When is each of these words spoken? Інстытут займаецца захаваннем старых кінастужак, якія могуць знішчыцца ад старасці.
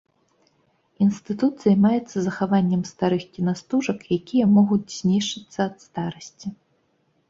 Інстытут 1.05 1.53
займаецца 1.65 2.17
захаваннем 2.29 2.81
старых 2.93 3.29
кінастужак, 3.37 3.99
якія 4.21 4.45
могуць 4.59 4.85
знішчыцца 4.99 5.59
ад 5.71 5.75
старасці. 5.91 6.47